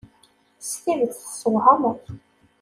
S 0.61 0.71
tidet 0.81 1.13
tessewhameḍ. 1.17 1.99